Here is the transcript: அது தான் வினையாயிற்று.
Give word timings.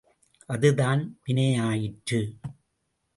அது 0.49 0.69
தான் 0.75 1.01
வினையாயிற்று. 1.25 2.21